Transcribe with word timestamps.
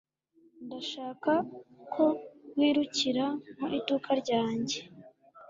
Ndashaka 0.65 1.31
ko 1.93 2.05
wirukira 2.57 3.25
mu 3.59 3.67
iduka 3.79 4.09
ryanjye 4.21 4.77